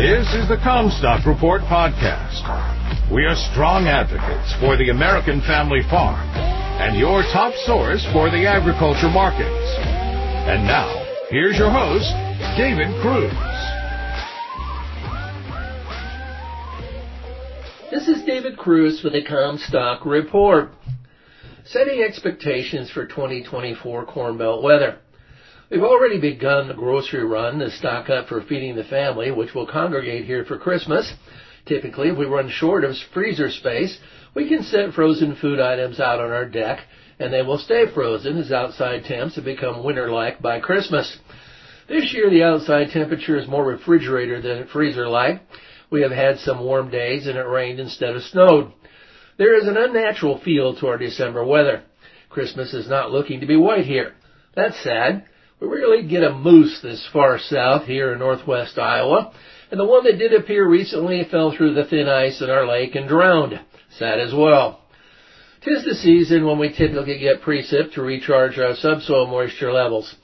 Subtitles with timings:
[0.00, 2.40] This is the CommStock Report podcast.
[3.12, 6.26] We are strong advocates for the American family farm
[6.80, 9.76] and your top source for the agriculture markets.
[10.48, 10.88] And now,
[11.28, 12.08] here's your host,
[12.56, 13.30] David Cruz.
[17.90, 20.70] This is David Cruz for the CommStock Report.
[21.66, 24.98] Setting expectations for 2024 Corn Belt weather.
[25.70, 29.68] We've already begun the grocery run to stock up for feeding the family, which will
[29.68, 31.12] congregate here for Christmas.
[31.64, 33.96] Typically, if we run short of freezer space,
[34.34, 36.80] we can set frozen food items out on our deck,
[37.20, 41.18] and they will stay frozen as outside temps have become winter-like by Christmas.
[41.86, 45.40] This year, the outside temperature is more refrigerator than freezer-like.
[45.88, 48.72] We have had some warm days, and it rained instead of snowed.
[49.38, 51.84] There is an unnatural feel to our December weather.
[52.28, 54.14] Christmas is not looking to be white here.
[54.56, 55.26] That's sad.
[55.60, 59.30] We rarely get a moose this far south here in northwest Iowa,
[59.70, 62.94] and the one that did appear recently fell through the thin ice in our lake
[62.94, 63.60] and drowned.
[63.98, 64.80] Sad as well.
[65.62, 70.14] Tis the season when we typically get precip to recharge our subsoil moisture levels.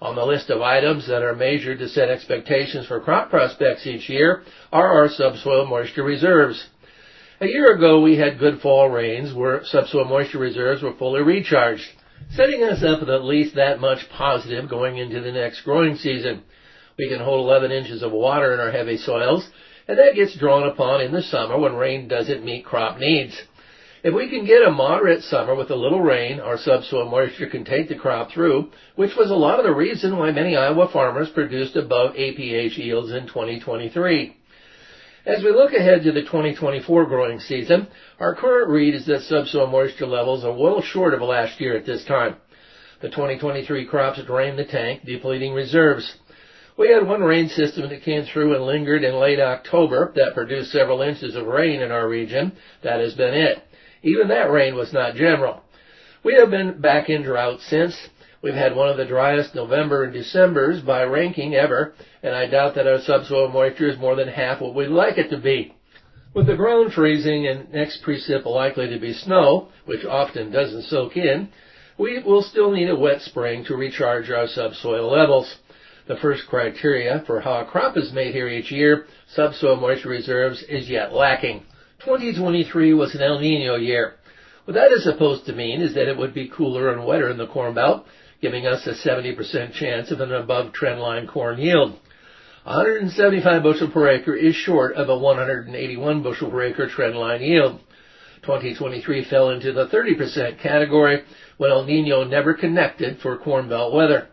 [0.00, 4.08] On the list of items that are measured to set expectations for crop prospects each
[4.08, 6.68] year are our subsoil moisture reserves.
[7.40, 11.82] A year ago, we had good fall rains where subsoil moisture reserves were fully recharged
[12.30, 16.42] setting us up with at least that much positive going into the next growing season.
[16.98, 19.48] We can hold 11 inches of water in our heavy soils,
[19.88, 23.40] and that gets drawn upon in the summer when rain doesn't meet crop needs.
[24.04, 27.64] If we can get a moderate summer with a little rain, our subsoil moisture can
[27.64, 31.30] take the crop through, which was a lot of the reason why many Iowa farmers
[31.30, 34.36] produced above APH yields in 2023.
[35.26, 37.88] As we look ahead to the 2024 growing season,
[38.20, 41.86] our current read is that subsoil moisture levels are well short of last year at
[41.86, 42.36] this time.
[43.00, 46.14] The 2023 crops drained the tank, depleting reserves.
[46.76, 50.72] We had one rain system that came through and lingered in late October that produced
[50.72, 52.52] several inches of rain in our region.
[52.82, 53.62] That has been it.
[54.02, 55.62] Even that rain was not general.
[56.22, 57.96] We have been back in drought since.
[58.44, 62.74] We've had one of the driest November and Decembers by ranking ever, and I doubt
[62.74, 65.74] that our subsoil moisture is more than half what we'd like it to be.
[66.34, 71.16] With the ground freezing and next precip likely to be snow, which often doesn't soak
[71.16, 71.48] in,
[71.96, 75.56] we will still need a wet spring to recharge our subsoil levels.
[76.06, 80.62] The first criteria for how a crop is made here each year, subsoil moisture reserves,
[80.68, 81.60] is yet lacking.
[82.00, 84.16] 2023 was an El Nino year.
[84.66, 87.38] What that is supposed to mean is that it would be cooler and wetter in
[87.38, 88.04] the Corn Belt,
[88.44, 91.98] giving us a 70% chance of an above trendline corn yield.
[92.64, 97.80] 175 bushel per acre is short of a 181 bushel per acre trendline yield.
[98.42, 101.22] 2023 fell into the 30% category
[101.56, 104.28] when El Nino never connected for Corn Belt weather.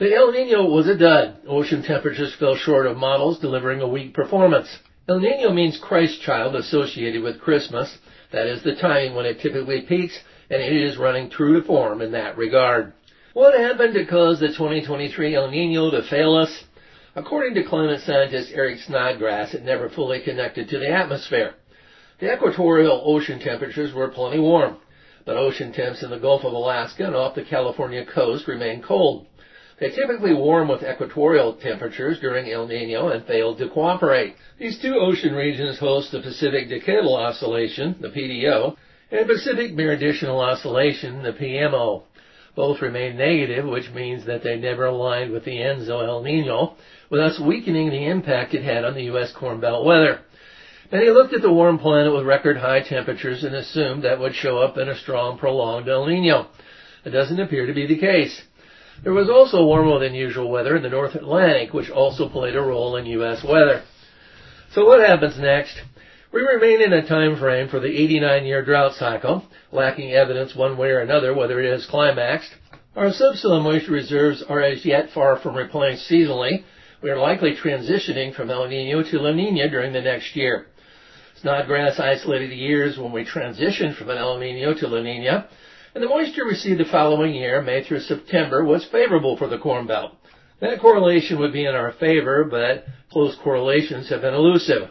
[0.00, 1.36] The El Nino was a dud.
[1.46, 4.66] Ocean temperatures fell short of models, delivering a weak performance.
[5.08, 7.98] El Nino means Christ child associated with Christmas.
[8.32, 10.18] That is the timing when it typically peaks,
[10.50, 12.94] and it is running true to form in that regard.
[13.34, 16.64] What happened to cause the 2023 El Nino to fail us?
[17.14, 21.52] According to climate scientist Eric Snodgrass, it never fully connected to the atmosphere.
[22.20, 24.78] The equatorial ocean temperatures were plenty warm,
[25.26, 29.26] but ocean temps in the Gulf of Alaska and off the California coast remain cold.
[29.78, 34.36] They typically warm with equatorial temperatures during El Nino and failed to cooperate.
[34.58, 38.74] These two ocean regions host the Pacific Decadal Oscillation, the PDO,
[39.10, 42.04] and Pacific Meridional Oscillation, the PMO.
[42.58, 46.74] Both remain negative, which means that they never aligned with the Enso El Nino,
[47.08, 49.30] thus weakening the impact it had on the U.S.
[49.30, 50.18] Corn Belt weather.
[50.90, 54.34] And he looked at the warm planet with record high temperatures and assumed that would
[54.34, 56.48] show up in a strong, prolonged El Nino.
[57.04, 58.42] It doesn't appear to be the case.
[59.04, 62.60] There was also warmer than usual weather in the North Atlantic, which also played a
[62.60, 63.44] role in U.S.
[63.44, 63.84] weather.
[64.72, 65.80] So what happens next?
[66.30, 70.90] We remain in a time frame for the 89-year drought cycle, lacking evidence one way
[70.90, 72.50] or another whether it has climaxed.
[72.94, 76.64] Our subsoil moisture reserves are as yet far from replenished seasonally.
[77.02, 80.66] We are likely transitioning from El Nino to La Nina during the next year.
[81.40, 85.48] Snodgrass isolated the years when we transitioned from an El Nino to La Nina,
[85.94, 89.86] and the moisture received the following year, May through September, was favorable for the Corn
[89.86, 90.12] Belt.
[90.60, 94.90] That correlation would be in our favor, but close correlations have been elusive.